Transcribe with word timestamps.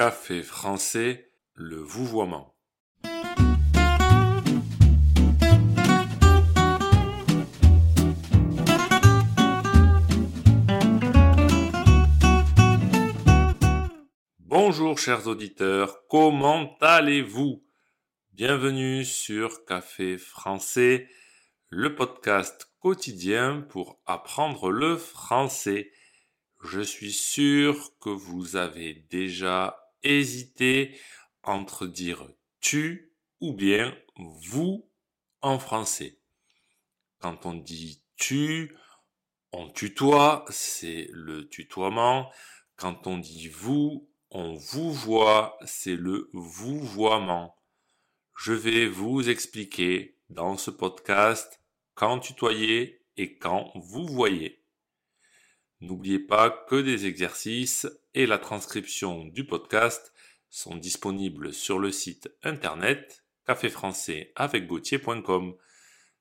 Café 0.00 0.42
français, 0.42 1.30
le 1.52 1.76
vouvoiement. 1.76 2.56
Bonjour 14.38 14.98
chers 14.98 15.26
auditeurs, 15.26 16.06
comment 16.08 16.78
allez-vous? 16.80 17.62
Bienvenue 18.32 19.04
sur 19.04 19.66
Café 19.66 20.16
français, 20.16 21.10
le 21.68 21.94
podcast 21.94 22.72
quotidien 22.78 23.66
pour 23.68 24.00
apprendre 24.06 24.70
le 24.70 24.96
français. 24.96 25.92
Je 26.64 26.80
suis 26.80 27.12
sûr 27.12 27.90
que 28.00 28.08
vous 28.08 28.56
avez 28.56 28.94
déjà 29.10 29.76
hésité 30.02 30.98
entre 31.42 31.86
dire 31.86 32.28
tu 32.60 33.12
ou 33.40 33.52
bien 33.52 33.96
vous 34.16 34.88
en 35.40 35.58
français. 35.58 36.18
Quand 37.18 37.46
on 37.46 37.54
dit 37.54 38.02
tu, 38.16 38.76
on 39.52 39.68
tutoie, 39.68 40.44
c'est 40.48 41.08
le 41.12 41.48
tutoiement. 41.48 42.30
Quand 42.76 43.06
on 43.06 43.18
dit 43.18 43.48
vous, 43.48 44.08
on 44.30 44.54
vous 44.54 44.92
voit, 44.92 45.58
c'est 45.64 45.96
le 45.96 46.30
vouvoiement. 46.32 47.56
Je 48.36 48.52
vais 48.52 48.86
vous 48.86 49.28
expliquer 49.28 50.16
dans 50.28 50.56
ce 50.56 50.70
podcast 50.70 51.60
quand 51.94 52.20
tutoyer 52.20 53.02
et 53.16 53.36
quand 53.36 53.72
vous 53.74 54.06
voyez. 54.06 54.59
N'oubliez 55.82 56.18
pas 56.18 56.50
que 56.50 56.76
des 56.76 57.06
exercices 57.06 57.88
et 58.12 58.26
la 58.26 58.36
transcription 58.36 59.24
du 59.24 59.46
podcast 59.46 60.12
sont 60.50 60.76
disponibles 60.76 61.54
sur 61.54 61.78
le 61.78 61.90
site 61.90 62.30
internet 62.42 63.24
caféfrançais 63.46 64.30
avec 64.36 64.68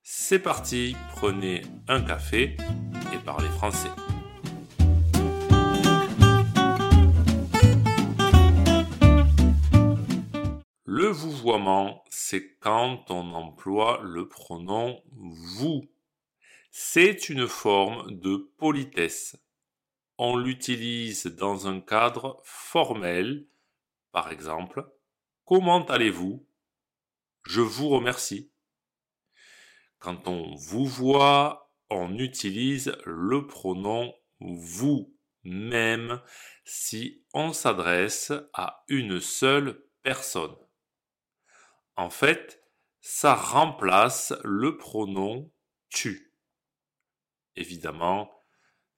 C'est 0.01 0.39
parti, 0.39 0.95
prenez 1.13 1.63
un 1.89 2.01
café 2.01 2.55
et 3.13 3.17
parlez 3.25 3.49
français. 3.49 3.89
Le 10.85 11.07
vouvoiement, 11.07 12.05
c'est 12.09 12.55
quand 12.61 13.11
on 13.11 13.33
emploie 13.33 13.99
le 14.05 14.29
pronom 14.29 15.01
vous. 15.17 15.83
C'est 16.71 17.27
une 17.27 17.47
forme 17.47 18.19
de 18.19 18.49
politesse 18.57 19.35
on 20.19 20.37
l'utilise 20.37 21.25
dans 21.25 21.67
un 21.67 21.81
cadre 21.81 22.39
formel, 22.43 23.47
par 24.11 24.31
exemple, 24.31 24.85
Comment 25.49 25.83
allez-vous? 25.87 26.47
Je 27.43 27.61
vous 27.61 27.89
remercie. 27.89 28.51
Quand 29.97 30.27
on 30.27 30.53
vous 30.53 30.85
voit, 30.85 31.73
on 31.89 32.19
utilise 32.19 32.95
le 33.03 33.47
pronom 33.47 34.13
vous, 34.39 35.17
même 35.43 36.21
si 36.65 37.25
on 37.33 37.51
s'adresse 37.51 38.31
à 38.53 38.83
une 38.89 39.19
seule 39.19 39.83
personne. 40.03 40.55
En 41.95 42.11
fait, 42.11 42.63
ça 43.01 43.33
remplace 43.33 44.35
le 44.43 44.77
pronom 44.77 45.51
tu. 45.89 46.35
Évidemment, 47.55 48.38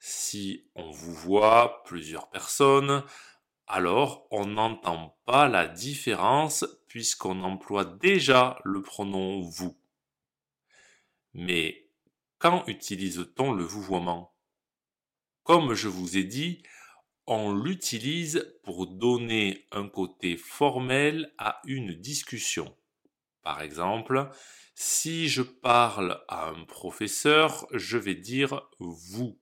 si 0.03 0.65
on 0.73 0.89
vous 0.89 1.13
voit 1.13 1.83
plusieurs 1.85 2.27
personnes, 2.31 3.03
alors 3.67 4.27
on 4.31 4.47
n'entend 4.47 5.15
pas 5.25 5.47
la 5.47 5.67
différence 5.67 6.65
puisqu'on 6.87 7.43
emploie 7.43 7.85
déjà 7.85 8.59
le 8.63 8.81
pronom 8.81 9.41
vous. 9.41 9.77
Mais 11.35 11.87
quand 12.39 12.63
utilise-t-on 12.65 13.51
le 13.51 13.63
vouvoiement? 13.63 14.35
Comme 15.43 15.75
je 15.75 15.87
vous 15.87 16.17
ai 16.17 16.23
dit, 16.23 16.63
on 17.27 17.53
l'utilise 17.53 18.59
pour 18.63 18.87
donner 18.87 19.67
un 19.71 19.87
côté 19.87 20.35
formel 20.35 21.31
à 21.37 21.61
une 21.65 21.93
discussion. 21.93 22.75
Par 23.43 23.61
exemple, 23.61 24.31
si 24.73 25.29
je 25.29 25.43
parle 25.43 26.23
à 26.27 26.49
un 26.49 26.65
professeur, 26.65 27.67
je 27.71 27.99
vais 27.99 28.15
dire 28.15 28.67
vous. 28.79 29.39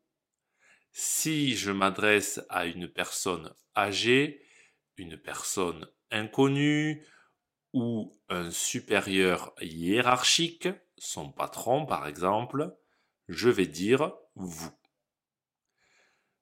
Si 1.01 1.55
je 1.55 1.71
m'adresse 1.71 2.41
à 2.49 2.65
une 2.65 2.89
personne 2.89 3.53
âgée, 3.73 4.43
une 4.97 5.15
personne 5.15 5.87
inconnue 6.11 7.07
ou 7.71 8.13
un 8.27 8.51
supérieur 8.51 9.55
hiérarchique, 9.61 10.67
son 10.97 11.31
patron 11.31 11.85
par 11.85 12.05
exemple, 12.05 12.75
je 13.29 13.47
vais 13.47 13.65
dire 13.65 14.13
vous. 14.35 14.73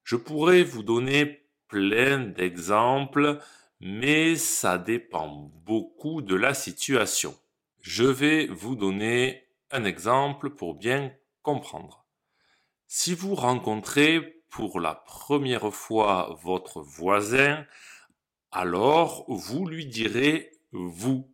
Je 0.02 0.16
pourrais 0.16 0.64
vous 0.64 0.82
donner 0.82 1.48
plein 1.68 2.18
d'exemples, 2.18 3.40
mais 3.80 4.36
ça 4.38 4.80
dépend 4.80 5.52
beaucoup 5.54 6.24
de 6.24 6.34
la 6.34 6.56
situation. 6.56 7.38
Je 7.80 8.06
vais 8.06 8.48
vous 8.48 8.76
donner 8.76 9.50
un 9.70 9.84
exemple 9.84 10.50
pour 10.50 10.74
bien 10.74 11.16
comprendre. 11.44 12.08
Si 12.88 13.14
vous 13.14 13.36
rencontrez 13.36 14.37
pour 14.50 14.80
la 14.80 14.96
première 14.96 15.74
fois 15.74 16.38
votre 16.44 16.82
voisin, 16.82 17.66
alors 18.52 19.26
vous 19.28 19.66
lui 19.68 19.86
direz 19.86 20.52
vous. 20.72 21.34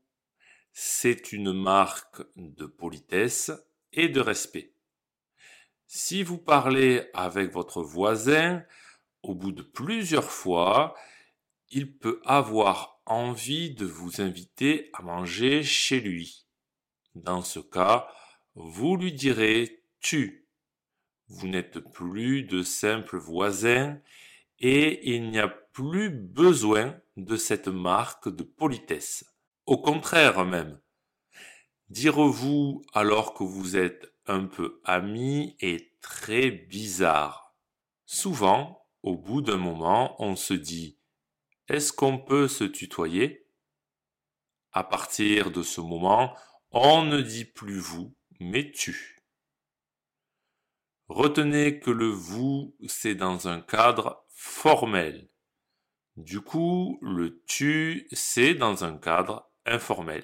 C'est 0.72 1.31
une 1.31 1.53
marque 1.53 2.22
de 2.35 2.66
politesse 2.66 3.52
et 3.91 4.09
de 4.09 4.19
respect. 4.19 4.73
Si 5.88 6.23
vous 6.23 6.40
parlez 6.40 7.07
avec 7.13 7.52
votre 7.52 7.84
voisin, 7.84 8.63
au 9.22 9.35
bout 9.35 9.52
de 9.52 9.62
plusieurs 9.62 10.31
fois, 10.31 10.96
il 11.69 11.96
peut 11.97 12.22
avoir 12.25 13.02
envie 13.06 13.73
de 13.73 13.85
vous 13.85 14.22
inviter 14.22 14.90
à 14.94 15.02
manger 15.03 15.63
chez 15.63 16.00
lui. 16.00 16.47
Dans 17.16 17.41
ce 17.41 17.59
cas, 17.59 18.07
vous 18.56 18.97
lui 18.97 19.13
direz 19.13 19.84
tu 20.00 20.42
vous 21.28 21.47
n'êtes 21.47 21.79
plus 21.79 22.44
de 22.44 22.63
simples 22.63 23.17
voisins 23.17 24.00
et 24.59 25.13
il 25.16 25.29
n'y 25.29 25.39
a 25.39 25.47
plus 25.47 26.09
besoin 26.09 27.00
de 27.17 27.35
cette 27.35 27.67
marque 27.67 28.29
de 28.29 28.44
politesse. 28.44 29.25
Au 29.66 29.78
contraire 29.78 30.45
même. 30.45 30.79
Dire-vous 31.89 32.84
alors 32.94 33.34
que 33.34 33.44
vous 33.44 33.78
êtes 33.78 34.13
un 34.25 34.45
peu 34.45 34.81
amis 34.84 35.56
est 35.59 36.00
très 36.01 36.50
bizarre. 36.51 37.55
Souvent, 38.05 38.88
au 39.01 39.17
bout 39.17 39.41
d'un 39.41 39.57
moment, 39.57 40.16
on 40.19 40.35
se 40.35 40.53
dit 40.53 40.97
Est-ce 41.67 41.91
qu'on 41.94 42.17
peut 42.17 42.47
se 42.47 42.63
tutoyer? 42.63 43.47
À 44.72 44.84
partir 44.84 45.51
de 45.51 45.61
ce 45.61 45.81
moment, 45.81 46.35
on 46.72 47.03
ne 47.03 47.22
dit 47.22 47.45
plus 47.45 47.79
vous, 47.79 48.16
mais 48.40 48.72
tu. 48.72 49.12
Retenez 51.16 51.79
que 51.79 51.91
le 51.91 52.07
vous, 52.07 52.75
c'est 52.88 53.13
dans 53.13 53.47
un 53.47 53.62
cadre 53.62 54.25
formel. 54.29 55.29
Du 56.18 56.41
coup, 56.41 56.97
le 57.03 57.44
tu, 57.46 58.07
c'est 58.12 58.56
dans 58.56 58.84
un 58.84 58.97
cadre 58.97 59.47
informel. 59.68 60.23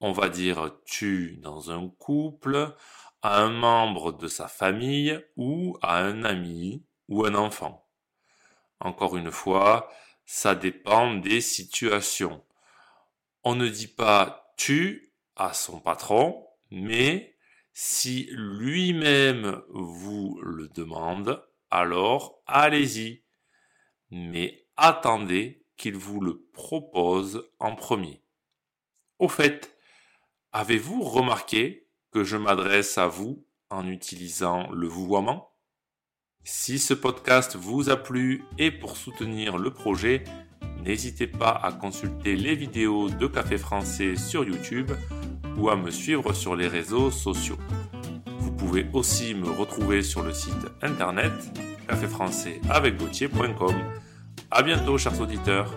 On 0.00 0.12
va 0.12 0.30
dire 0.30 0.78
tu 0.86 1.36
dans 1.42 1.70
un 1.70 1.90
couple, 1.90 2.74
à 3.20 3.42
un 3.42 3.50
membre 3.50 4.12
de 4.12 4.28
sa 4.28 4.48
famille 4.48 5.22
ou 5.36 5.76
à 5.82 5.98
un 5.98 6.24
ami 6.24 6.86
ou 7.08 7.26
un 7.26 7.34
enfant. 7.34 7.86
Encore 8.80 9.18
une 9.18 9.30
fois, 9.30 9.92
ça 10.24 10.54
dépend 10.54 11.16
des 11.16 11.42
situations. 11.42 12.42
On 13.44 13.54
ne 13.54 13.68
dit 13.68 13.88
pas 13.88 14.54
tu 14.56 15.12
à 15.36 15.52
son 15.52 15.80
patron, 15.80 16.46
mais 16.70 17.31
si 17.72 18.28
lui-même 18.32 19.62
vous 19.70 20.38
le 20.42 20.68
demande, 20.68 21.42
alors 21.70 22.42
allez-y. 22.46 23.24
Mais 24.10 24.66
attendez 24.76 25.64
qu'il 25.76 25.96
vous 25.96 26.20
le 26.20 26.42
propose 26.52 27.48
en 27.58 27.74
premier. 27.74 28.22
Au 29.18 29.28
fait, 29.28 29.76
avez-vous 30.52 31.02
remarqué 31.02 31.88
que 32.10 32.24
je 32.24 32.36
m'adresse 32.36 32.98
à 32.98 33.06
vous 33.06 33.46
en 33.70 33.88
utilisant 33.88 34.70
le 34.70 34.86
vouvoiement? 34.86 35.56
Si 36.44 36.78
ce 36.78 36.92
podcast 36.92 37.56
vous 37.56 37.88
a 37.88 37.96
plu 37.96 38.44
et 38.58 38.70
pour 38.70 38.96
soutenir 38.96 39.56
le 39.56 39.72
projet, 39.72 40.24
n'hésitez 40.82 41.28
pas 41.28 41.52
à 41.52 41.72
consulter 41.72 42.36
les 42.36 42.54
vidéos 42.54 43.08
de 43.08 43.26
Café 43.28 43.56
Français 43.56 44.16
sur 44.16 44.44
YouTube 44.44 44.90
ou 45.56 45.68
à 45.70 45.76
me 45.76 45.90
suivre 45.90 46.32
sur 46.32 46.56
les 46.56 46.68
réseaux 46.68 47.10
sociaux. 47.10 47.58
Vous 48.38 48.52
pouvez 48.52 48.86
aussi 48.92 49.34
me 49.34 49.50
retrouver 49.50 50.02
sur 50.02 50.22
le 50.22 50.32
site 50.32 50.66
internet 50.82 51.32
caféfrançais 51.88 52.60
avec 52.70 52.96
À 54.50 54.62
bientôt, 54.62 54.98
chers 54.98 55.20
auditeurs. 55.20 55.74